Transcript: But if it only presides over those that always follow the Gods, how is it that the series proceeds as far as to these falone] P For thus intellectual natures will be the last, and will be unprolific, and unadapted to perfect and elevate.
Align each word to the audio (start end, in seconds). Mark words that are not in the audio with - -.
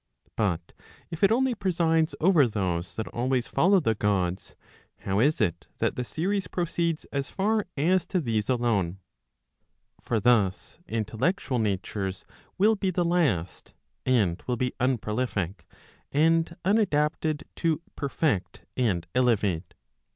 But 0.35 0.73
if 1.11 1.23
it 1.23 1.31
only 1.31 1.53
presides 1.53 2.15
over 2.19 2.47
those 2.47 2.95
that 2.95 3.07
always 3.09 3.47
follow 3.47 3.79
the 3.79 3.93
Gods, 3.93 4.55
how 5.01 5.19
is 5.19 5.39
it 5.39 5.67
that 5.77 5.95
the 5.95 6.03
series 6.03 6.47
proceeds 6.47 7.05
as 7.11 7.29
far 7.29 7.67
as 7.77 8.07
to 8.07 8.19
these 8.19 8.47
falone] 8.47 8.93
P 8.93 8.97
For 10.01 10.19
thus 10.19 10.79
intellectual 10.87 11.59
natures 11.59 12.25
will 12.57 12.75
be 12.75 12.89
the 12.89 13.05
last, 13.05 13.75
and 14.03 14.41
will 14.47 14.57
be 14.57 14.73
unprolific, 14.79 15.67
and 16.11 16.55
unadapted 16.65 17.43
to 17.57 17.83
perfect 17.95 18.61
and 18.75 19.05
elevate. 19.13 19.75